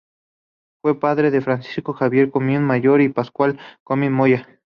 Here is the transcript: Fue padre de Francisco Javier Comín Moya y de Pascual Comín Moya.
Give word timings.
Fue 0.81 0.99
padre 0.99 1.29
de 1.29 1.41
Francisco 1.41 1.93
Javier 1.93 2.31
Comín 2.31 2.63
Moya 2.63 2.89
y 2.95 3.07
de 3.09 3.13
Pascual 3.13 3.59
Comín 3.83 4.11
Moya. 4.11 4.47